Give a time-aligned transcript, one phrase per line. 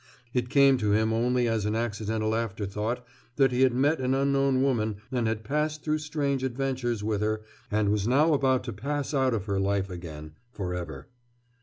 [0.33, 3.05] It came to him only as an accidental afterthought
[3.35, 7.43] that he had met an unknown woman and had passed through strange adventures with her
[7.69, 11.05] and was now about to pass out of her life again, forever.